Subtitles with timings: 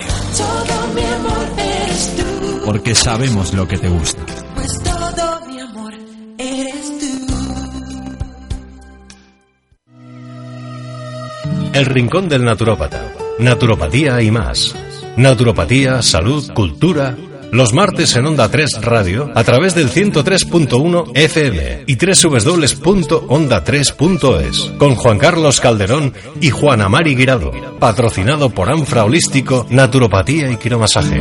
[0.00, 2.60] Todo mi amor eres tú.
[2.64, 4.24] Porque sabemos lo que te gusta.
[4.54, 5.94] Pues todo mi amor
[6.36, 7.06] eres tú.
[11.72, 13.12] El Rincón del Naturópata.
[13.38, 14.74] Naturopatía y más.
[15.16, 17.16] Naturopatía, salud, cultura.
[17.54, 25.18] Los martes en Onda 3 Radio a través del 103.1 FM y www.onda3.es con Juan
[25.18, 27.52] Carlos Calderón y Juana Mari Guirado.
[27.78, 31.20] Patrocinado por Anfra Holístico, Naturopatía y Quiromasaje.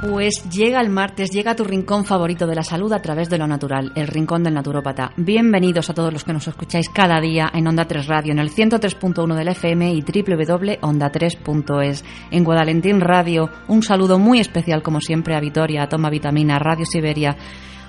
[0.00, 3.48] Pues llega el martes, llega tu rincón favorito de la salud a través de lo
[3.48, 5.10] natural, el rincón del naturópata.
[5.16, 8.52] Bienvenidos a todos los que nos escucháis cada día en Onda 3 Radio, en el
[8.52, 12.04] 103.1 del FM y www.onda3.es.
[12.30, 16.86] En Guadalentín Radio, un saludo muy especial como siempre a Vitoria, a Toma Vitamina, Radio
[16.86, 17.36] Siberia.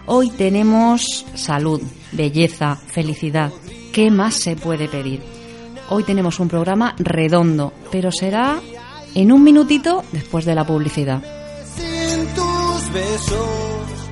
[0.08, 1.80] Hoy tenemos salud,
[2.12, 3.52] belleza, felicidad.
[3.94, 5.22] ¿Qué más se puede pedir?
[5.90, 8.60] Hoy tenemos un programa redondo, pero será
[9.14, 11.39] en un minutito después de la publicidad.
[12.10, 14.10] Sin tus besos.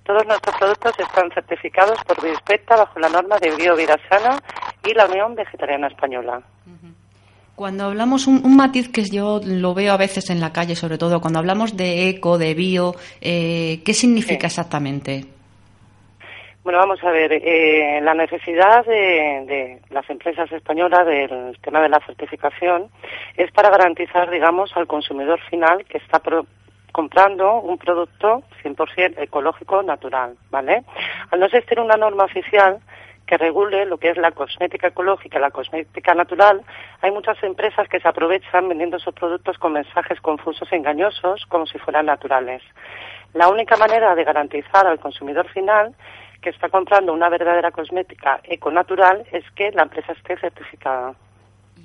[0.05, 4.39] Todos nuestros productos están certificados por Biospecta bajo la norma de Bio Vida Sana
[4.87, 6.41] y la Unión Vegetariana Española.
[7.57, 10.97] Cuando hablamos, un, un matiz que yo lo veo a veces en la calle, sobre
[10.97, 15.34] todo cuando hablamos de eco, de bio, eh, ¿qué significa exactamente?
[16.65, 21.91] Bueno, vamos a ver, eh, la necesidad de, de las empresas españolas del tema de
[21.91, 22.89] la certificación
[23.37, 26.47] es para garantizar, digamos, al consumidor final que está pro-
[26.91, 30.85] comprando un producto 100% ecológico, natural, ¿vale?
[31.31, 32.79] Al no existir una norma oficial
[33.27, 36.63] que regule lo que es la cosmética ecológica, la cosmética natural,
[37.03, 41.67] hay muchas empresas que se aprovechan vendiendo sus productos con mensajes confusos e engañosos como
[41.67, 42.63] si fueran naturales.
[43.35, 45.95] La única manera de garantizar al consumidor final
[46.41, 51.15] que está comprando una verdadera cosmética econatural es que la empresa esté certificada.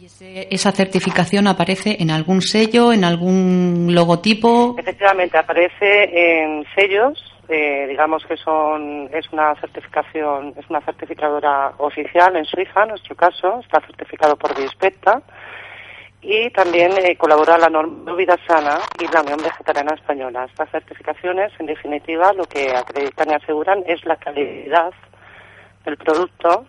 [0.01, 4.75] ¿Esa certificación aparece en algún sello, en algún logotipo?
[4.77, 12.35] Efectivamente, aparece en sellos, eh, digamos que son es una certificación, es una certificadora oficial
[12.35, 15.21] en Suiza, en nuestro caso, está certificado por Biospecta
[16.21, 20.45] y también eh, colabora la norma Vida Sana y la Unión Vegetariana Española.
[20.45, 24.91] Estas certificaciones, en definitiva, lo que acreditan y aseguran es la calidad
[25.85, 26.65] del producto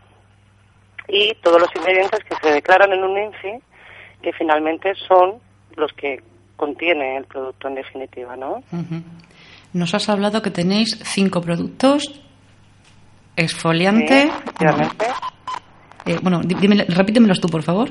[1.08, 3.62] y todos los ingredientes que se declaran en un INCI
[4.23, 5.41] que finalmente son
[5.76, 6.23] los que
[6.56, 8.58] contiene el producto en definitiva, ¿no?
[8.73, 9.02] Ujú.
[9.73, 12.20] Nos has hablado que tenéis cinco productos.
[13.37, 14.31] Exfoliante.
[14.58, 15.06] Sí.
[16.06, 17.88] Eh, bueno, dime- repítemelos tú, por favor.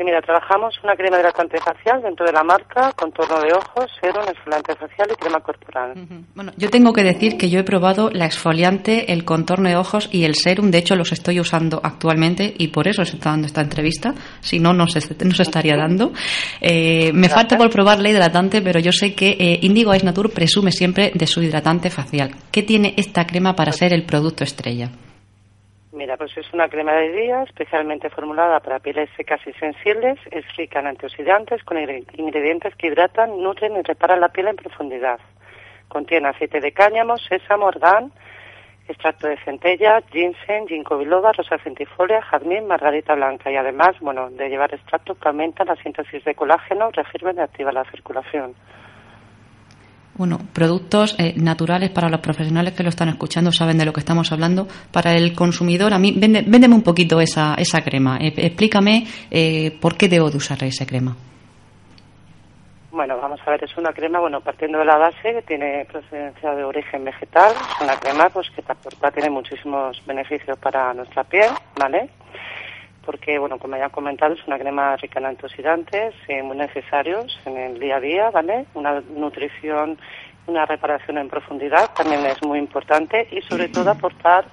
[0.00, 4.22] Sí, mira, trabajamos una crema hidratante facial dentro de la marca, contorno de ojos, serum,
[4.26, 5.92] exfoliante facial y crema corporal.
[6.34, 10.08] Bueno, yo tengo que decir que yo he probado la exfoliante, el contorno de ojos
[10.10, 10.70] y el serum.
[10.70, 14.14] De hecho, los estoy usando actualmente y por eso se está dando esta entrevista.
[14.40, 16.12] Si no, no se, no se estaría dando.
[16.62, 20.30] Eh, me falta por probar la hidratante, pero yo sé que eh, Indigo Ice Nature
[20.30, 22.30] presume siempre de su hidratante facial.
[22.50, 24.88] ¿Qué tiene esta crema para ser el producto estrella?
[25.92, 30.20] Mira, pues es una crema de día especialmente formulada para pieles secas y sensibles.
[30.30, 35.18] Es rica en antioxidantes con ingredientes que hidratan, nutren y reparan la piel en profundidad.
[35.88, 38.12] Contiene aceite de cáñamo, sésamo, orgán,
[38.86, 44.48] extracto de centella, ginseng, ginkgo biloba, rosa centifolia, jazmín, margarita blanca y además, bueno, de
[44.48, 48.54] llevar extractos que aumentan la síntesis de colágeno, refirmen y activan la circulación
[50.20, 54.00] bueno, productos eh, naturales para los profesionales que lo están escuchando, saben de lo que
[54.00, 54.68] estamos hablando.
[54.92, 58.18] Para el consumidor, a mí, véndeme un poquito esa, esa crema.
[58.18, 61.16] Eh, explícame eh, por qué debo de usar esa crema.
[62.90, 66.54] Bueno, vamos a ver, es una crema, bueno, partiendo de la base, que tiene procedencia
[66.54, 71.24] de origen vegetal, es una crema pues que te aporta, tiene muchísimos beneficios para nuestra
[71.24, 72.10] piel, ¿vale?
[73.04, 77.38] Porque, bueno, como ya he comentado, es una crema rica en antioxidantes eh, muy necesarios
[77.46, 78.66] en el día a día, ¿vale?
[78.74, 79.98] Una nutrición,
[80.46, 84.44] una reparación en profundidad también es muy importante y, sobre todo, aportar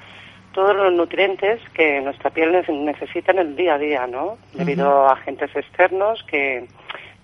[0.53, 2.51] todos los nutrientes que nuestra piel
[2.83, 4.37] necesita en el día a día, ¿no?
[4.53, 6.67] Debido a agentes externos que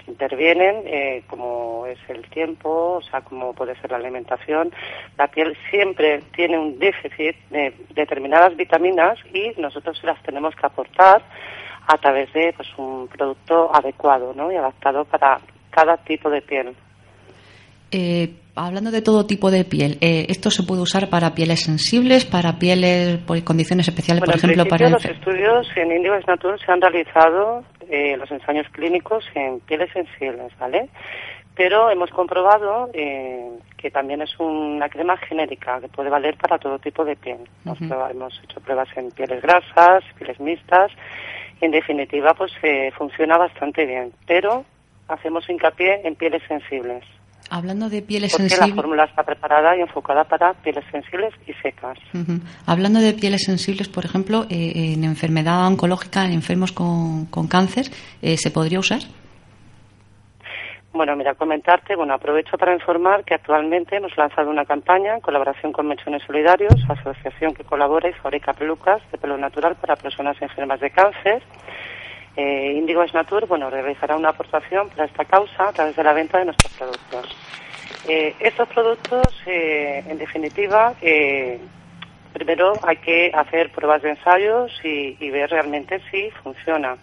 [0.07, 4.71] intervienen, eh, como es el tiempo, o sea, como puede ser la alimentación.
[5.17, 11.23] La piel siempre tiene un déficit de determinadas vitaminas y nosotros las tenemos que aportar
[11.87, 14.51] a través de pues, un producto adecuado ¿no?
[14.51, 15.39] y adaptado para
[15.69, 16.75] cada tipo de piel.
[17.91, 22.25] Eh, hablando de todo tipo de piel, eh, ¿esto se puede usar para pieles sensibles,
[22.25, 26.81] para pieles por condiciones especiales, por ejemplo, para los estudios en Indigo Natur se han
[26.81, 27.63] realizado
[27.93, 30.89] eh, los ensayos clínicos en pieles sensibles, ¿vale?
[31.55, 36.79] Pero hemos comprobado eh, que también es una crema genérica que puede valer para todo
[36.79, 37.47] tipo de piel.
[38.09, 40.91] hemos hecho pruebas en pieles grasas, pieles mixtas.
[41.61, 42.51] Y en definitiva, pues
[42.97, 44.11] funciona bastante bien.
[44.25, 44.65] Pero
[45.07, 47.03] hacemos hincapié en pieles sensibles.
[47.55, 48.75] Hablando de pieles Porque sensibles.
[48.75, 51.99] la fórmula está preparada y enfocada para pieles sensibles y secas.
[52.65, 57.85] Hablando de pieles sensibles, por ejemplo, eh, en enfermedad oncológica, en enfermos con, cáncer,
[58.23, 59.01] eh, ¿se podría usar?
[60.93, 65.73] Bueno, mira, comentarte, bueno, aprovecho para informar que actualmente hemos lanzado una campaña en colaboración
[65.73, 70.79] con Mechones Solidarios, asociación que colabora y fabrica pelucas de pelo natural para personas enfermas
[70.79, 71.43] de cáncer
[72.35, 76.39] eh, Indigo Natur, bueno, realizará una aportación para esta causa a través de la venta
[76.39, 77.35] de nuestros productos.
[78.07, 81.59] Eh, estos productos, eh, en definitiva, eh,
[82.33, 86.97] primero hay que hacer pruebas de ensayos y, ver realmente si funciona.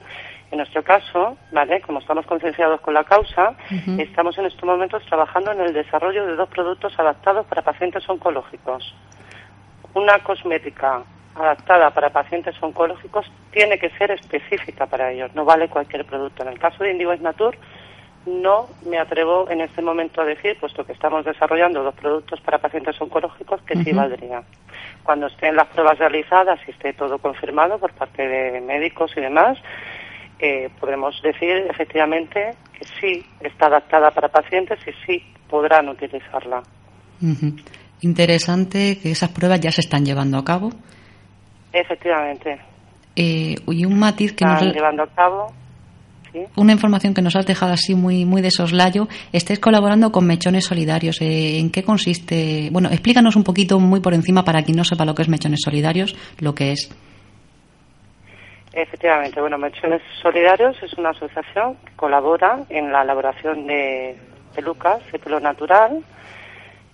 [0.50, 1.80] En nuestro caso, ¿vale?
[1.80, 3.54] Como estamos concienciados con la causa,
[3.98, 8.92] estamos en estos momentos trabajando en el desarrollo de dos productos adaptados para pacientes oncológicos.
[9.94, 11.04] Una cosmética
[11.40, 16.42] adaptada para pacientes oncológicos tiene que ser específica para ellos, no vale cualquier producto.
[16.42, 17.56] En el caso de Indigo Natur
[18.26, 22.58] no me atrevo en este momento a decir, puesto que estamos desarrollando dos productos para
[22.58, 24.42] pacientes oncológicos, que sí valdría.
[25.02, 29.58] Cuando estén las pruebas realizadas y esté todo confirmado por parte de médicos y demás,
[30.38, 36.62] eh, podemos decir efectivamente que sí está adaptada para pacientes y sí podrán utilizarla.
[38.00, 40.70] Interesante que esas pruebas ya se están llevando a cabo
[41.72, 42.60] Efectivamente.
[43.16, 44.62] Eh, y un matiz que nos...
[44.62, 45.52] llevando a cabo.
[46.56, 49.08] Una información que nos has dejado así muy, muy de soslayo.
[49.32, 51.20] Estáis colaborando con Mechones Solidarios.
[51.20, 52.68] Eh, ¿En qué consiste?
[52.70, 55.60] Bueno, explícanos un poquito muy por encima para quien no sepa lo que es Mechones
[55.64, 56.88] Solidarios, lo que es.
[58.72, 64.16] Efectivamente, bueno, Mechones Solidarios es una asociación que colabora en la elaboración de
[64.54, 66.04] pelucas de pelo natural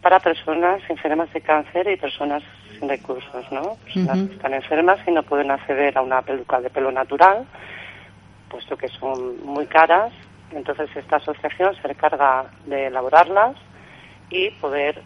[0.00, 2.42] para personas enfermas de cáncer y personas
[2.80, 3.76] recursos, ¿no?
[3.84, 7.46] Personas que están enfermas y no pueden acceder a una peluca de pelo natural,
[8.48, 10.12] puesto que son muy caras.
[10.52, 13.56] Entonces esta asociación se encarga de elaborarlas
[14.30, 15.02] y poder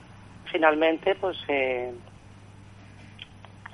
[0.50, 1.92] finalmente pues eh,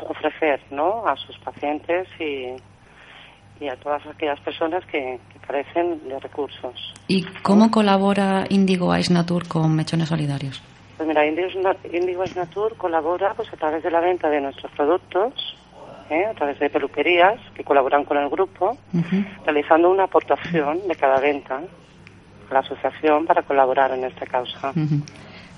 [0.01, 1.07] ofrecer ¿no?
[1.07, 2.55] a sus pacientes y,
[3.65, 6.93] y a todas aquellas personas que, carecen de recursos.
[7.07, 10.61] ¿Y cómo colabora Indigo Ice Natur con Mechones Solidarios?
[10.97, 15.57] Pues mira, Indigo Natur colabora pues a través de la venta de nuestros productos,
[16.09, 16.25] ¿eh?
[16.25, 18.77] a través de peluquerías que colaboran con el grupo,
[19.45, 21.61] realizando una aportación de cada venta
[22.51, 24.73] a la asociación para colaborar en esta causa.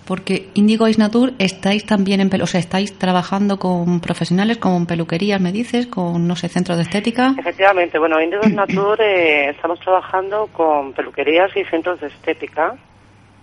[0.06, 5.52] Porque Indigo Natur estáis también en, o sea, estáis trabajando con profesionales, con peluquerías, me
[5.52, 7.34] dices, con, no sé, centros de estética.
[7.38, 12.74] Efectivamente, bueno, Indigo Natur eh, estamos trabajando con peluquerías y centros de estética.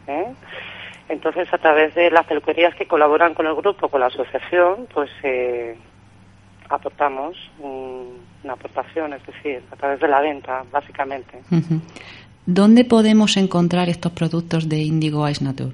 [0.08, 0.26] ¿eh?
[1.08, 5.10] Entonces, a través de las peluquerías que colaboran con el grupo, con la asociación, pues
[5.24, 5.76] eh,
[6.70, 11.40] aportamos una aportación, es decir, a través de la venta, básicamente.
[12.46, 15.74] ¿Dónde podemos encontrar estos productos de Indigo Ice Nature?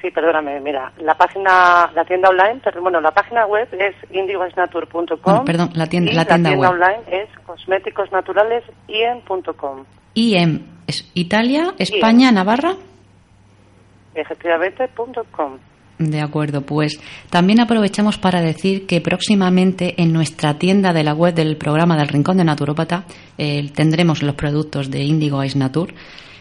[0.00, 5.44] Sí, perdóname, mira, la página, la tienda online, pero bueno, la página web es indigoesnatur.com.
[5.44, 9.84] perdón, la tienda, la tienda, online es cosméticosnaturales.iem.com.
[10.14, 12.76] IEM es Italia, España, Navarra.
[14.14, 15.58] Efectivamente, punto com.
[15.98, 21.34] De acuerdo, pues también aprovechamos para decir que próximamente en nuestra tienda de la web
[21.34, 23.04] del programa del Rincón de Naturópata
[23.36, 25.92] eh, tendremos los productos de Indigo Ice Natur.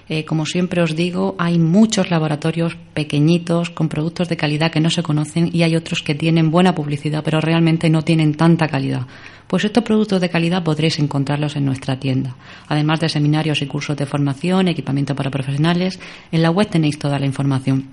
[0.10, 4.92] Eh, como siempre os digo, hay muchos laboratorios pequeñitos con productos de calidad que no
[4.92, 9.08] se conocen y hay otros que tienen buena publicidad pero realmente no tienen tanta calidad.
[9.48, 12.36] Pues estos productos de calidad podréis encontrarlos en nuestra tienda.
[12.68, 16.00] Además de seminarios y cursos de formación, equipamiento para profesionales,
[16.32, 17.88] en la web tenéis toda la información.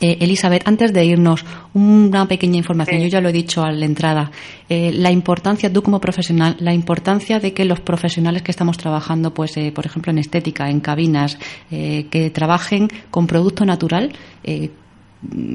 [0.00, 3.00] Eh, Elizabeth, antes de irnos, una pequeña información.
[3.00, 4.30] Yo ya lo he dicho a la entrada.
[4.68, 9.32] Eh, la importancia, tú como profesional, la importancia de que los profesionales que estamos trabajando,
[9.32, 11.38] pues, eh, por ejemplo, en estética, en cabinas,
[11.70, 14.12] que trabajen con producto natural,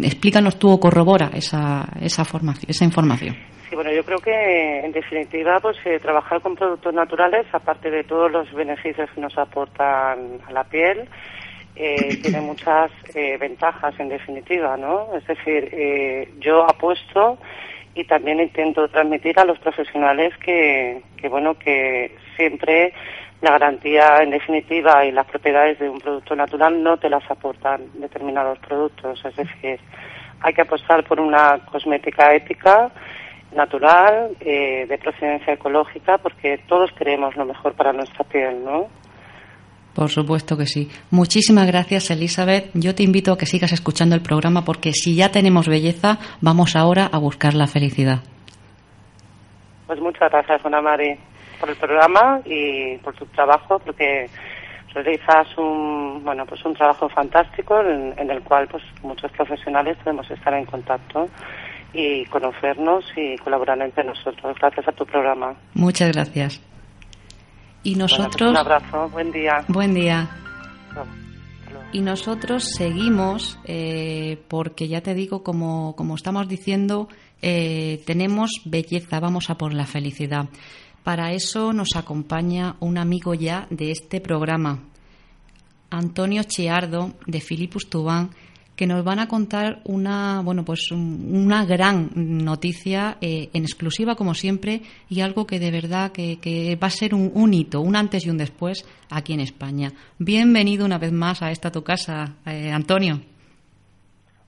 [0.04, 3.36] explícanos tú o corrobora esa, esa, formación, esa información.
[3.70, 8.32] Sí, bueno, yo creo que en definitiva, pues trabajar con productos naturales, aparte de todos
[8.32, 11.08] los beneficios que nos aportan a la piel,
[11.80, 15.16] eh, tiene muchas eh, ventajas en definitiva, ¿no?
[15.16, 17.38] Es decir, eh, yo apuesto
[17.96, 22.94] y también intento transmitir a los profesionales que, que, bueno, que siempre
[23.42, 27.86] la garantía en definitiva y las propiedades de un producto natural no te las aportan
[27.94, 29.24] determinados productos.
[29.24, 29.80] Es decir,
[30.42, 32.92] hay que apostar por una cosmética ética,
[33.56, 38.90] natural, eh, de procedencia ecológica, porque todos queremos lo mejor para nuestra piel, ¿no?
[39.94, 40.90] Por supuesto que sí.
[41.12, 42.70] Muchísimas gracias, Elizabeth.
[42.74, 46.76] Yo te invito a que sigas escuchando el programa porque si ya tenemos belleza, vamos
[46.76, 48.20] ahora a buscar la felicidad.
[49.88, 51.18] Pues muchas gracias, Ana Mari,
[51.60, 54.30] por el programa y por tu trabajo, porque
[54.94, 60.30] realizas un bueno pues un trabajo fantástico en, en, el cual pues muchos profesionales podemos
[60.32, 61.30] estar en contacto
[61.94, 66.62] y conocernos y colaborar entre nosotros gracias a tu programa muchas gracias
[67.90, 68.52] y nosotros...
[68.52, 69.66] un abrazo, buen día.
[69.68, 70.30] Buen día.
[71.92, 77.10] Y nosotros seguimos, eh, porque ya te digo, como, como estamos diciendo,
[77.42, 80.50] eh, tenemos belleza, vamos a por la felicidad.
[81.04, 84.84] Para eso nos acompaña un amigo ya de este programa,
[85.90, 88.30] Antonio Chiardo, de Filipus Tubán,
[88.80, 94.34] que nos van a contar una, bueno, pues una gran noticia eh, en exclusiva como
[94.34, 98.30] siempre y algo que de verdad que, va a ser un, hito, un antes y
[98.30, 99.92] un después aquí en España.
[100.18, 103.20] Bienvenido una vez más a esta tu casa, eh, Antonio.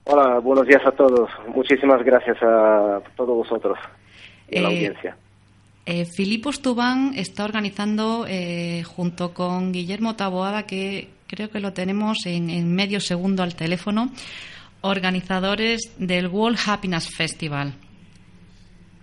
[0.05, 1.29] Hola, buenos días a todos.
[1.53, 3.77] Muchísimas gracias a todos vosotros
[4.49, 5.17] y a la eh, audiencia.
[5.85, 8.25] Eh, Filipos Tubán está organizando
[8.95, 14.11] junto con Guillermo Taboada, que creo que lo tenemos en, medio segundo al teléfono,
[14.81, 17.73] organizadores del World Happiness Festival.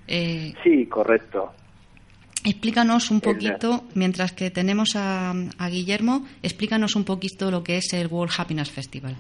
[0.07, 1.53] Eh, sí, correcto.
[2.45, 5.35] Explícanos un poquito, mientras que tenemos a,
[5.71, 9.17] Guillermo, explícanos un poquito lo que es el World Happiness Festival.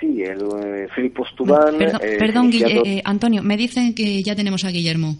[0.00, 1.76] Sí, el eh, Tubán.
[2.18, 5.16] Perdón, eh, Antonio, me dicen que ya tenemos a Guillermo.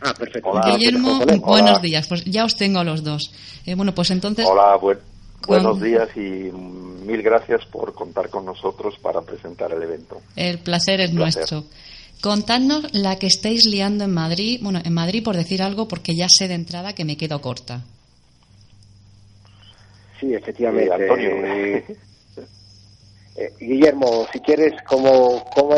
[0.00, 0.60] Ah, perfecto.
[0.64, 2.06] Guillermo, buenos días.
[2.06, 3.32] Pues ya os tengo a los dos.
[3.76, 4.46] bueno, pues entonces.
[4.48, 4.98] Hola, buen,
[5.46, 10.20] Buenos días y mil gracias por contar con nosotros para presentar el evento.
[10.34, 11.64] El placer es nuestro.
[12.20, 16.28] Contadnos la que estáis liando en Madrid, bueno, en Madrid por decir algo, porque ya
[16.28, 17.82] sé de entrada que me quedo corta.
[20.18, 20.92] Sí, efectivamente.
[20.92, 21.28] Antonio.
[21.28, 21.96] Eh,
[23.36, 25.76] eh, Guillermo, si quieres, ¿cómo, cómo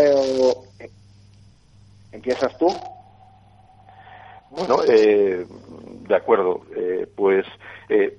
[2.13, 2.69] empiezas tú?
[4.51, 5.47] Bueno, eh,
[6.09, 6.63] de acuerdo.
[7.15, 7.47] pues
[7.89, 8.19] eh,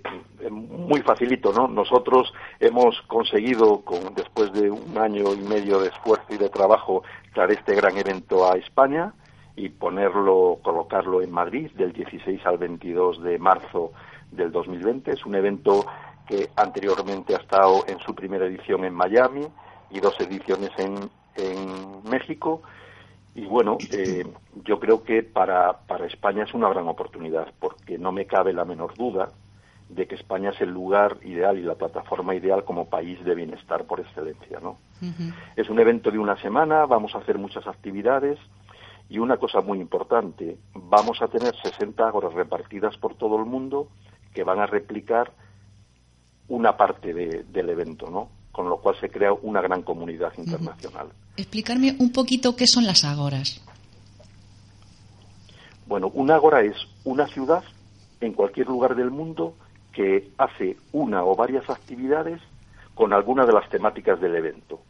[0.50, 1.68] muy facilito, ¿no?
[1.68, 7.04] Nosotros hemos conseguido, con, después de un año y medio de esfuerzo y de trabajo,
[7.34, 9.14] traer este gran evento a España
[9.56, 13.92] y ponerlo, colocarlo en Madrid del 16 al 22 de marzo
[14.32, 15.12] del 2020.
[15.12, 15.86] Es un evento
[16.28, 19.46] que anteriormente ha estado en su primera edición en Miami
[19.92, 22.62] y dos ediciones en, en México.
[23.40, 24.26] Y bueno, eh,
[24.66, 28.66] yo creo que para, para España es una gran oportunidad, porque no me cabe la
[28.66, 29.30] menor duda
[29.88, 33.86] de que España es el lugar ideal y la plataforma ideal como país de bienestar
[33.86, 34.78] por excelencia, ¿no?
[35.56, 38.38] Es un evento de una semana, vamos a hacer muchas actividades
[39.08, 43.88] y una cosa muy importante, vamos a tener 60 ágoras repartidas por todo el mundo
[44.34, 45.32] que van a replicar
[46.50, 48.39] una parte del evento, ¿no?
[48.60, 51.08] Con lo cual se crea una gran comunidad internacional.
[51.38, 53.62] Explicarme un poquito qué son las ágoras.
[55.88, 56.76] Bueno, un ágora es
[57.06, 57.64] una ciudad
[58.20, 59.56] en cualquier lugar del mundo
[59.94, 62.42] que hace una o varias actividades
[62.96, 64.82] con alguna de las temáticas del evento.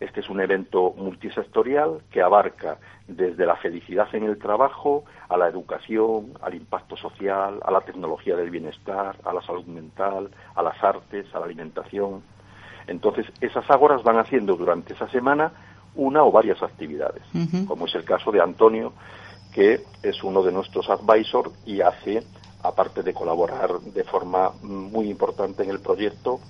[0.00, 5.46] Este es un evento multisectorial que abarca desde la felicidad en el trabajo a la
[5.46, 10.82] educación, al impacto social, a la tecnología del bienestar, a la salud mental, a las
[10.82, 12.31] artes, a la alimentación.
[12.86, 15.52] Entonces, esas ágoras van haciendo durante esa semana
[15.94, 17.22] una o varias actividades,
[17.66, 18.92] como es el caso de Antonio,
[19.52, 22.22] que es uno de nuestros advisors y hace
[22.62, 26.40] aparte de colaborar de forma muy importante en el proyecto,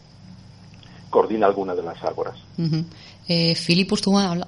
[1.10, 2.36] coordina alguna de las ágoras.
[3.28, 3.54] Eh,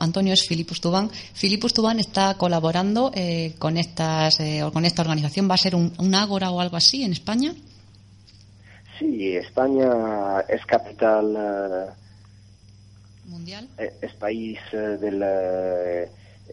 [0.00, 1.10] Antonio es Filipus Tubán.
[1.10, 5.48] Filipus Tubán está colaborando eh, con, estas, eh, con esta organización.
[5.48, 7.54] ¿Va a ser un, un, ágora o algo así en España?
[8.98, 11.92] Sí, España es capital eh,
[13.26, 13.68] mundial.
[13.78, 15.22] es país del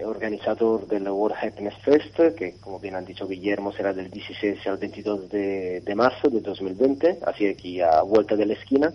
[0.03, 4.77] organizador del World Happiness Fest, que como bien han dicho Guillermo será del 16 al
[4.77, 8.93] 22 de, marzo de 2020, así aquí a vuelta de la esquina.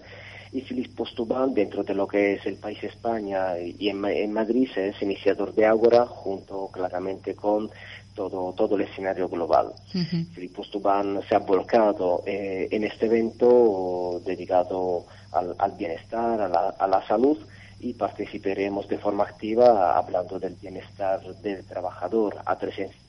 [0.53, 5.03] Y Filipe Postubán, dentro de lo que es el país España y en, Madrid, es
[5.03, 7.69] iniciador de Ágora, junto claramente con
[8.17, 9.73] todo, todo el escenario global.
[9.95, 16.87] Uh Postubán se ha volcado eh, en este evento dedicado al, bienestar, a la, a
[16.89, 17.39] la salud,
[17.79, 23.07] y participaremos de forma activa hablando del bienestar del trabajador a 300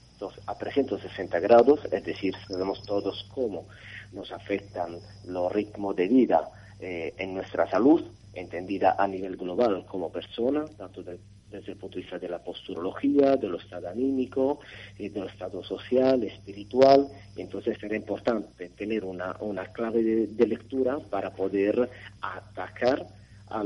[0.47, 3.65] a 360 grados, es decir, sabemos todos cómo
[4.11, 6.49] nos afectan los ritmos de vida
[6.79, 11.19] eh, en nuestra salud, entendida a nivel global como persona, tanto de
[11.51, 14.59] desde el punto de vista de la posturología, del estado anímico,
[14.97, 17.07] y del estado social, espiritual.
[17.35, 21.89] Entonces será importante tener una, una clave de, lectura para poder
[22.21, 23.05] atacar
[23.49, 23.63] a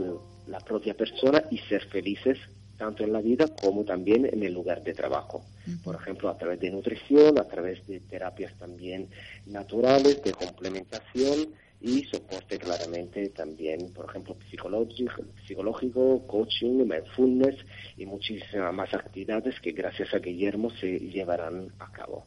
[0.48, 2.38] la propia persona y ser felices
[2.78, 5.46] tanto en la vida como también en el lugar de trabajo.
[5.84, 9.08] Por ejemplo, a través de nutrición, a través de terapias también
[9.46, 17.56] naturales, de complementación y soporte claramente también, por ejemplo, psicológico, psicológico, coaching, mindfulness
[17.98, 22.26] y muchísimas más actividades que gracias a Guillermo se llevarán a cabo.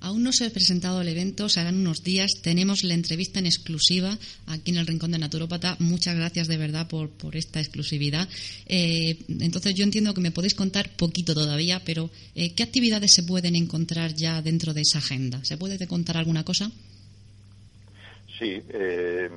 [0.00, 2.32] Aún no se ha presentado el evento, se harán unos días.
[2.42, 5.76] Tenemos la entrevista en exclusiva aquí en el Rincón de Naturópata.
[5.78, 8.28] Muchas gracias de verdad por, por esta exclusividad.
[8.66, 13.22] Eh, entonces yo entiendo que me podéis contar poquito todavía, pero eh, ¿qué actividades se
[13.22, 15.42] pueden encontrar ya dentro de esa agenda?
[15.44, 16.70] ¿Se puede contar alguna cosa?
[18.38, 19.30] Sí, eh,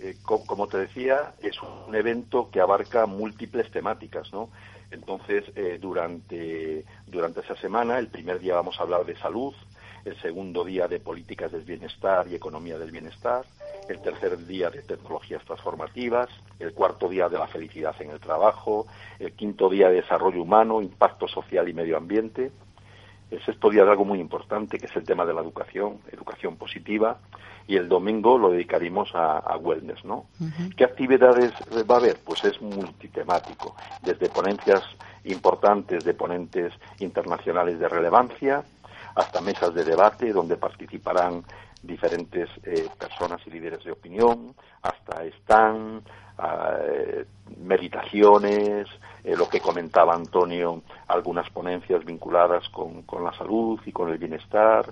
[0.00, 4.50] eh como te decía, es un evento que abarca múltiples temáticas, ¿no?
[4.90, 9.54] Entonces, eh, durante, durante esa semana, el primer día vamos a hablar de salud,
[10.04, 13.44] el segundo día de políticas del bienestar y economía del bienestar,
[13.88, 18.86] el tercer día de tecnologías transformativas, el cuarto día de la felicidad en el trabajo,
[19.18, 22.50] el quinto día de desarrollo humano, impacto social y medio ambiente,
[23.70, 27.18] día de algo muy importante, que es el tema de la educación, educación positiva,
[27.66, 30.26] y el domingo lo dedicaremos a, wellness, ¿no?
[30.76, 31.52] ¿Qué actividades
[31.88, 32.18] va a haber?
[32.24, 34.82] Pues es multitemático, desde ponencias
[35.24, 38.64] importantes de ponentes internacionales de relevancia
[39.20, 41.44] hasta mesas de debate donde participarán
[41.82, 46.02] diferentes eh, personas y líderes de opinión, hasta están
[46.42, 47.24] eh,
[47.58, 48.86] meditaciones,
[49.24, 54.18] eh, lo que comentaba Antonio, algunas ponencias vinculadas con, con la salud y con el
[54.18, 54.90] bienestar,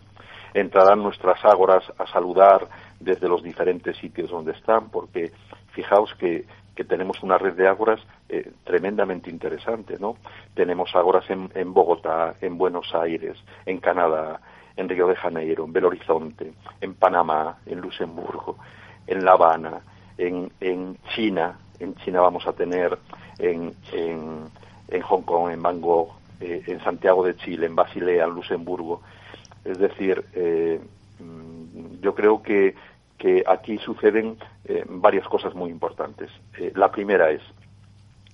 [0.54, 2.68] entrarán nuestras ágoras a saludar
[3.00, 5.32] desde los diferentes sitios donde están, porque
[5.72, 6.46] fijaos que,
[6.78, 10.14] que tenemos una red de ágoras eh, tremendamente interesante, ¿no?
[10.54, 13.36] Tenemos ágoras en, en, Bogotá, en Buenos Aires,
[13.66, 14.40] en Canadá,
[14.76, 18.58] en Río de Janeiro, en Belo Horizonte, en Panamá, en Luxemburgo,
[19.08, 19.80] en La Habana,
[20.18, 22.96] en, en China, en China vamos a tener
[23.40, 24.44] en, en,
[24.86, 29.02] en Hong Kong, en Bangkok, eh, en Santiago de Chile, en Basilea, en Luxemburgo,
[29.64, 30.80] es decir, eh,
[31.18, 32.76] mm, yo creo que,
[33.18, 36.30] que aquí suceden eh, varias cosas muy importantes.
[36.58, 37.42] Eh, la primera es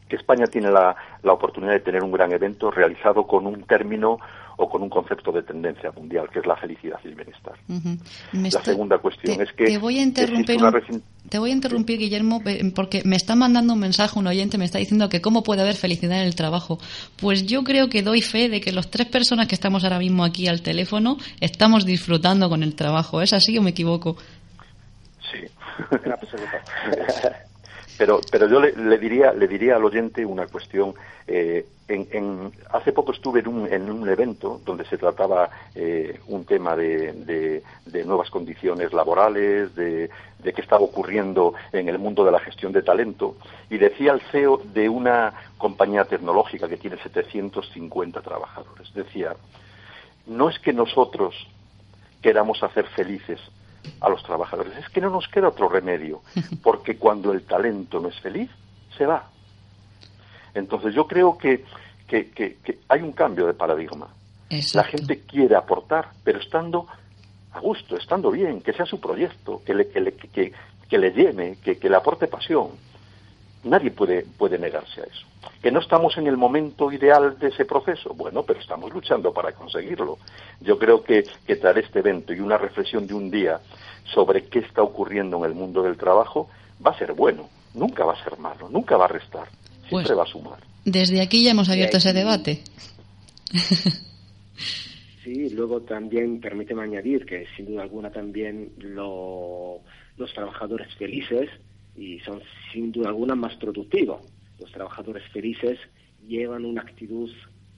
[0.09, 4.19] que España tiene la, la, oportunidad de tener un gran evento realizado con un término
[4.57, 7.55] o con un concepto de tendencia mundial, que es la felicidad y el bienestar.
[8.33, 9.65] La segunda cuestión es que...
[9.65, 10.61] Te voy a interrumpir,
[11.29, 12.43] te voy a interrumpir Guillermo,
[12.75, 15.75] porque me está mandando un mensaje un oyente, me está diciendo que cómo puede haber
[15.75, 16.79] felicidad en el trabajo.
[17.17, 20.25] Pues yo creo que doy fe de que los tres personas que estamos ahora mismo
[20.25, 23.23] aquí al teléfono estamos disfrutando con el trabajo.
[23.23, 24.17] ¿Es así o me equivoco?
[27.97, 30.95] Pero, pero yo le, diría, le diría al oyente una cuestión.
[31.27, 36.45] Eh, en, hace poco estuve en un, en un evento donde se trataba eh, un
[36.45, 42.33] tema de, de, nuevas condiciones laborales, de, de qué estaba ocurriendo en el mundo de
[42.33, 43.37] la gestión de talento,
[43.71, 49.37] y decía el CEO de una compañía tecnológica que tiene 750 trabajadores, decía,
[50.27, 51.35] no es que nosotros
[52.23, 53.41] queramos hacer felices
[54.01, 54.77] a los trabajadores.
[54.77, 56.23] Es que no nos queda otro remedio,
[56.63, 58.51] porque cuando el talento no es feliz,
[58.97, 59.29] se va.
[60.55, 61.65] Entonces yo creo que,
[62.07, 64.09] que, hay un cambio de paradigma.
[64.75, 66.87] La gente quiere aportar, pero estando
[67.53, 71.57] a gusto, estando bien, que sea su proyecto, que le, que le, que le llene,
[71.57, 72.69] que, le aporte pasión.
[73.65, 75.27] Nadie puede, puede negarse a eso.
[75.63, 78.13] ¿Que no estamos en el momento ideal de ese proceso?
[78.15, 80.19] Bueno, pero estamos luchando para conseguirlo.
[80.61, 83.61] Yo creo que, que traer este evento y una reflexión de un día
[84.13, 86.49] sobre qué está ocurriendo en el mundo del trabajo
[86.85, 89.49] va a ser bueno, nunca va a ser malo, nunca va a restar,
[89.89, 90.59] siempre pues, va a sumar.
[90.85, 92.63] Desde aquí ya hemos abierto ese debate.
[95.25, 99.81] Sí, luego también permíteme añadir que sin duda alguna también los
[100.35, 101.49] trabajadores felices
[101.97, 102.41] y son
[102.73, 104.21] sin duda alguna más productivos.
[104.59, 105.79] Los trabajadores felices
[106.27, 107.31] llevan una actitud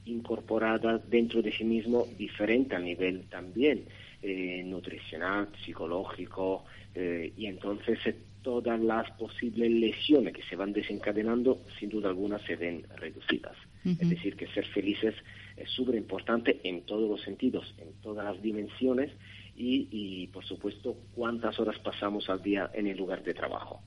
[0.04, 3.84] incorporada dentro de sí mismo diferente a nivel también
[4.22, 11.62] eh, nutricional, psicológico, eh, y entonces eh, todas las posibles lesiones que se van desencadenando,
[11.78, 13.56] sin duda alguna, se ven reducidas.
[13.84, 15.14] Es decir, que ser felices
[15.56, 19.12] es súper importante en todos los sentidos, en todas las dimensiones
[19.56, 23.82] y, y, por supuesto, cuántas horas pasamos al día en el lugar de trabajo.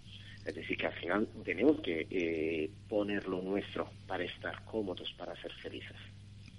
[0.49, 5.39] Es decir, que al final tenemos que eh, poner lo nuestro para estar cómodos, para
[5.39, 5.95] ser felices.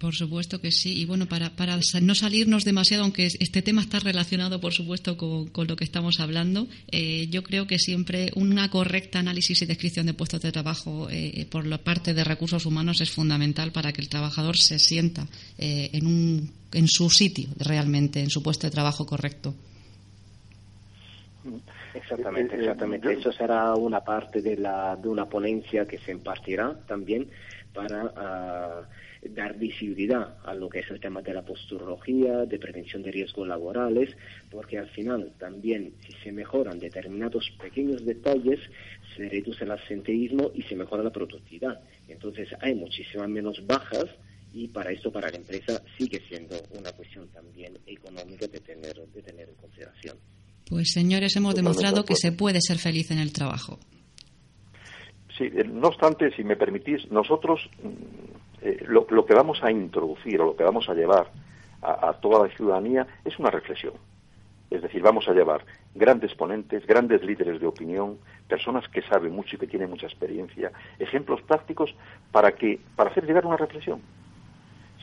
[0.01, 0.99] Por supuesto que sí.
[0.99, 5.67] Y bueno, para, para no salirnos demasiado, aunque este tema está relacionado, por supuesto, con,
[5.67, 10.15] lo que estamos hablando, eh, yo creo que siempre una correcta análisis y descripción de
[10.15, 14.09] puestos de trabajo eh, por la parte de recursos humanos es fundamental para que el
[14.09, 15.27] trabajador se sienta
[15.59, 19.53] eh, en, un, en su sitio realmente, en su puesto de trabajo correcto.
[21.93, 23.13] Exactamente, exactamente.
[23.13, 27.29] Eso será una parte de, la, de una ponencia que se impartirá también
[27.73, 28.13] para.
[28.15, 28.81] Ah,
[29.29, 33.47] dar visibilidad a lo que es el tema de la posturología, de prevención de riesgos
[33.47, 34.15] laborales,
[34.49, 38.59] porque al final también si se mejoran determinados pequeños detalles,
[39.15, 41.81] se reduce el absenteísmo y se mejora la productividad.
[42.07, 44.05] Entonces hay muchísimas menos bajas
[44.53, 49.21] y para esto, para la empresa, sigue siendo una cuestión también económica de tener, de
[49.21, 50.17] tener en consideración.
[50.69, 53.79] Pues señores, hemos demostrado que se puede ser feliz en el trabajo.
[55.37, 57.69] Sí, eh, no obstante, si me permitís, nosotros
[58.61, 61.31] eh, lo, que vamos a introducir o lo que vamos a llevar
[61.81, 63.93] a, toda la ciudadanía es una reflexión.
[64.69, 69.55] Es decir, vamos a llevar grandes ponentes, grandes líderes de opinión, personas que saben mucho
[69.55, 71.93] y que tienen mucha experiencia, ejemplos prácticos
[72.31, 74.01] para que para hacer llegar una reflexión.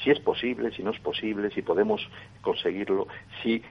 [0.03, 2.01] Si es posible, si no es posible, si podemos
[2.41, 3.09] conseguirlo,
[3.43, 3.63] si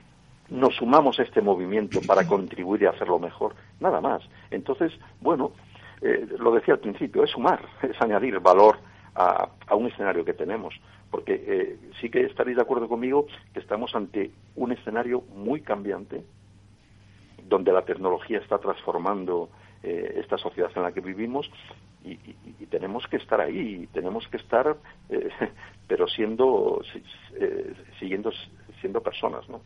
[0.50, 4.22] nos sumamos a este movimiento para contribuir y hacerlo mejor, nada más.
[4.50, 5.52] Entonces, bueno,
[6.00, 8.78] eh, lo decía al principio, es sumar, es añadir valor
[9.14, 10.74] a, un escenario que tenemos.
[11.10, 16.22] Porque eh, sí que estaréis de acuerdo conmigo que estamos ante un escenario muy cambiante,
[17.48, 19.48] donde la tecnología está transformando
[19.82, 21.50] eh, esta sociedad en la que vivimos
[22.04, 22.16] y,
[22.66, 24.76] tenemos que estar ahí, tenemos que estar,
[25.08, 25.30] eh,
[25.88, 26.82] pero siendo,
[27.98, 28.30] siguiendo,
[28.80, 29.62] siendo personas, ¿no?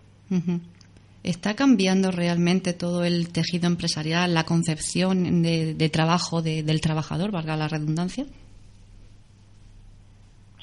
[1.23, 7.69] ¿Está cambiando realmente todo el tejido empresarial, la concepción de, trabajo del trabajador, valga la
[7.69, 8.27] redundancia?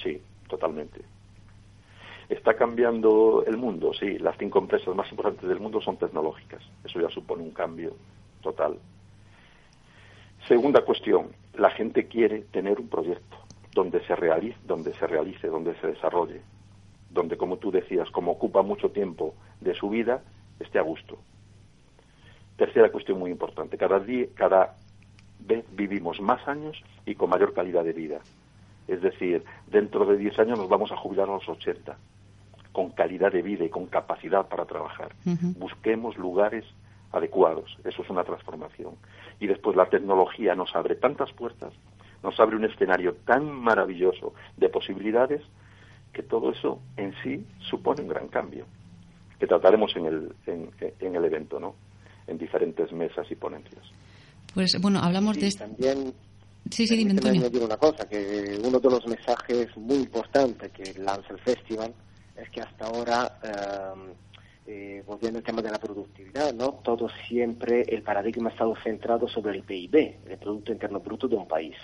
[0.04, 1.02] Sí, totalmente.
[2.28, 3.92] ¿Está cambiando el mundo?
[3.94, 6.62] Sí, las cinco empresas más importantes del mundo son tecnológicas.
[6.84, 7.96] Eso ya supone un cambio
[8.42, 8.78] total.
[10.48, 13.38] Segunda cuestión, la gente quiere tener un proyecto
[13.74, 16.42] donde se realice, donde se realice, donde se desarrolle,
[17.10, 20.22] donde, como tú decías, como ocupa mucho tiempo de su vida,
[20.60, 21.18] esté a gusto.
[22.56, 24.76] Tercera cuestión muy importante, cada día, cada
[25.40, 28.20] vez vivimos más años y con mayor calidad de vida.
[28.88, 31.98] Es decir, dentro de 10 años nos vamos a jubilar a los 80,
[32.72, 35.14] con calidad de vida y con capacidad para trabajar.
[35.58, 36.66] Busquemos lugares
[37.12, 38.96] adecuados, eso es una transformación.
[39.40, 41.74] Y después la tecnología nos abre tantas puertas,
[42.24, 45.42] nos abre un escenario tan maravilloso de posibilidades
[46.14, 48.66] que todo eso en sí supone un gran cambio,
[49.40, 51.76] que trataremos en el, en, el evento, ¿no?
[52.28, 53.84] En diferentes mesas y ponencias.
[54.54, 55.52] Pues bueno, hablamos de...
[55.52, 56.14] También
[56.70, 57.42] Sí, sí, dime, Antonio.
[57.42, 61.94] añadir una cosa, que uno de los mensajes muy importantes que lanza el festival
[62.36, 64.14] es que hasta ahora, em,
[64.68, 66.80] eh, volviendo al tema de la productividad, ¿no?
[66.84, 71.36] Todo siempre, el paradigma ha estado centrado sobre el PIB, el Producto Interno Bruto de
[71.36, 71.76] un país.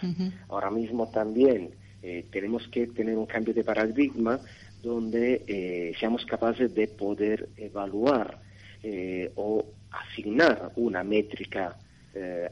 [0.50, 1.72] Ahora mismo también
[2.06, 4.40] eh, tenemos que tener un cambio de paradigma
[4.82, 8.44] donde eh, seamos capaces de poder evaluar
[9.34, 11.76] o asignar una métrica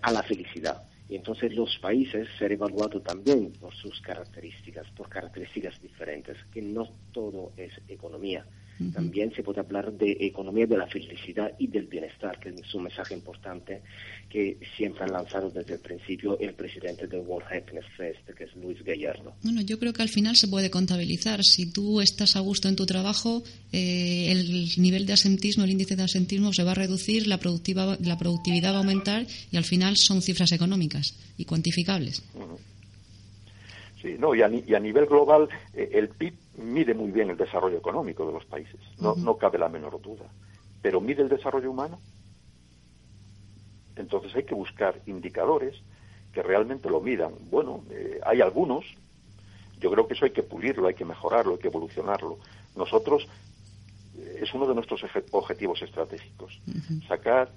[0.02, 5.80] a la felicidad y entonces los países ser evaluados también por sus características, por características
[5.80, 8.44] diferentes, que no todo es economía.
[8.94, 12.84] También se puede hablar de economía de la felicidad y del bienestar, que es un
[12.84, 13.82] mensaje importante
[14.30, 18.56] que siempre ha lanzado desde el principio el presidente del World Happiness Fest, que es
[18.56, 19.36] Luis Gallardo.
[19.44, 21.44] Bueno, yo creo que al final se puede contabilizar.
[21.44, 25.96] Si tú estás a gusto en tu trabajo, eh, el nivel de asentismo, el índice
[25.96, 29.66] de asentismo se va a reducir, la, productiva, la productividad va a aumentar y al
[29.66, 32.24] final son cifras económicas y cuantificables.
[34.04, 38.28] Sí, no, y a, nivel global eh, el PIB mide muy bien el desarrollo económico
[38.28, 40.26] de los países, no, no cabe la menor duda,
[40.82, 41.98] pero mide el desarrollo humano.
[43.96, 45.82] Entonces hay que buscar indicadores
[46.34, 47.32] que realmente lo midan.
[47.50, 48.84] Bueno, eh, hay algunos,
[49.80, 52.40] yo creo que eso hay que pulirlo, hay que mejorarlo, hay que evolucionarlo.
[52.76, 53.26] Nosotros,
[54.18, 56.60] eh, es uno de nuestros objetivos estratégicos,
[57.08, 57.54] sacar,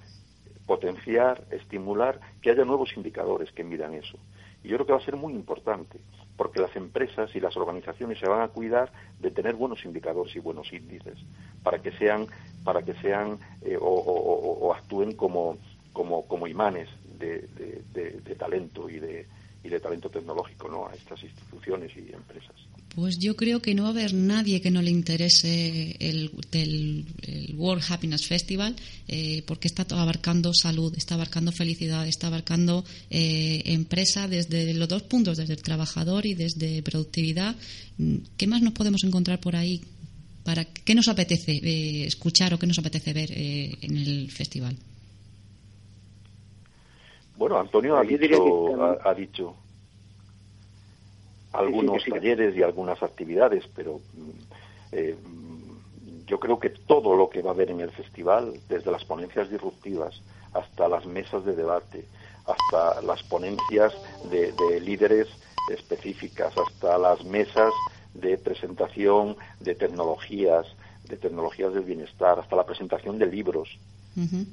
[0.65, 4.17] potenciar, estimular que haya nuevos indicadores que midan eso.
[4.63, 5.99] Y yo creo que va a ser muy importante
[6.37, 10.39] porque las empresas y las organizaciones se van a cuidar de tener buenos indicadores y
[10.39, 11.19] buenos índices
[11.63, 12.27] para que sean
[12.65, 15.59] para que sean eh, o, actúen como
[15.93, 17.49] como, como imanes de,
[17.95, 19.27] de, talento y de,
[19.65, 20.87] y de talento tecnológico ¿no?
[20.87, 22.55] a estas instituciones y empresas.
[22.97, 26.31] Pues yo creo que no va a haber nadie que no le interese el,
[27.55, 28.75] World Happiness Festival,
[29.07, 35.03] eh, porque está abarcando salud, está abarcando felicidad, está abarcando eh, empresa desde los dos
[35.03, 37.55] puntos, desde el trabajador y desde productividad.
[38.39, 39.83] ¿Qué más nos podemos encontrar por ahí?
[40.43, 44.75] Para, ¿Qué nos apetece eh, escuchar o qué nos apetece ver en el festival?
[47.37, 49.55] Bueno, Antonio ha ha dicho
[51.57, 54.31] algunos talleres y algunas actividades, pero mm,
[54.93, 55.17] eh,
[56.27, 59.51] yo creo que todo lo que va a haber en el festival, desde las ponencias
[59.51, 60.21] disruptivas
[60.53, 62.05] hasta las mesas de debate,
[62.47, 63.93] hasta las ponencias
[64.31, 65.29] de, líderes
[65.71, 67.73] específicas, hasta las mesas
[68.15, 70.67] de presentación de tecnologías,
[71.09, 73.79] de tecnologías del bienestar, hasta la presentación de libros,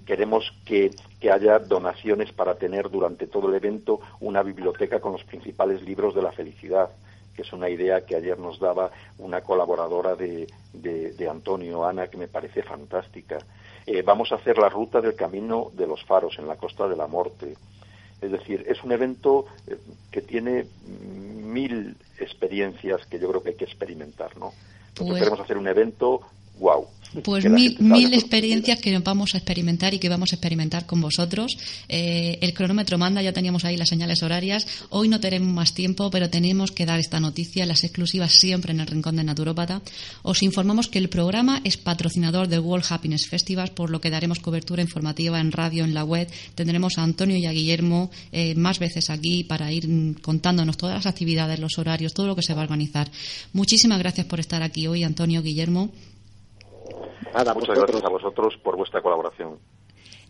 [0.06, 0.92] Queremos que,
[1.32, 6.22] haya donaciones para tener durante todo el evento una biblioteca con los principales libros de
[6.22, 6.90] la felicidad,
[7.34, 12.18] que es una idea que ayer nos daba una colaboradora de, de, Antonio, Ana, que
[12.18, 13.38] me parece fantástica.
[13.86, 16.98] Eh, vamos a hacer la ruta del camino de los faros en la costa de
[16.98, 17.56] la Morte.
[18.22, 19.78] Es decir, es un evento eh,
[20.12, 24.52] que tiene mil experiencias que yo creo que hay que experimentar, ¿no?
[24.94, 26.22] Nosotros pues queremos hacer un evento
[26.60, 26.88] wow.
[27.22, 31.58] Pues mil, mil experiencias que vamos a experimentar y que vamos a experimentar con vosotros.
[31.88, 34.66] Eh, el cronómetro manda, ya teníamos ahí las señales horarias.
[34.90, 38.80] Hoy no tenemos más tiempo, pero tenemos que dar esta noticia, las exclusivas siempre en
[38.80, 39.82] el Rincón de Naturópata.
[40.24, 44.40] Os informamos que el programa es patrocinador del World Happiness Festival, por lo que daremos
[44.40, 46.28] cobertura informativa en radio, en la web.
[46.56, 49.88] Tendremos a Antonio y a Guillermo eh, más veces aquí para ir
[50.22, 53.12] contándonos todas las actividades, los horarios, todo lo que se va a organizar.
[53.54, 55.92] Muchísimas gracias por estar aquí hoy, Antonio, Guillermo.
[57.34, 59.58] Muchas gracias a vosotros por vuestra colaboración.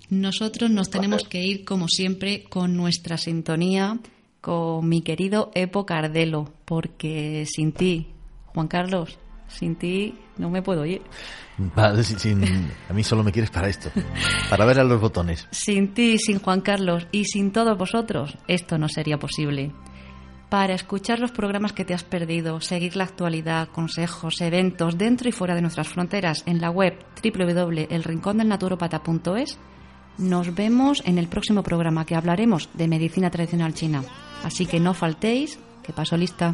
[0.09, 3.99] Nosotros nos tenemos que ir, como siempre, con nuestra sintonía,
[4.41, 8.13] con mi querido Epo Cardelo, porque sin ti,
[8.47, 11.01] Juan Carlos, sin ti no me puedo ir.
[11.75, 13.89] a mí solo me quieres para esto,
[14.49, 15.47] para ver a los botones.
[15.51, 19.71] Sin ti, sin Juan Carlos y sin todos vosotros, esto no sería posible
[20.53, 25.31] para escuchar los programas que te has perdido, seguir la actualidad, consejos, eventos dentro y
[25.31, 29.57] fuera de nuestras fronteras en la web www.elrincondelnaturopata.es.
[30.19, 34.03] Nos vemos en el próximo programa que hablaremos de medicina tradicional china.
[34.43, 36.53] Así que no faltéis, que paso lista.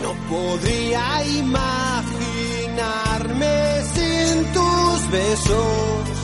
[0.00, 6.23] No podría imaginarme sin tus besos